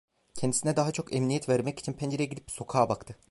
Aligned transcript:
Kendisine 0.33 0.75
daha 0.75 0.91
çok 0.91 1.15
emniyet 1.15 1.49
vermek 1.49 1.79
için 1.79 1.93
pencereye 1.93 2.25
gidip 2.25 2.51
sokağa 2.51 2.89
baktı. 2.89 3.15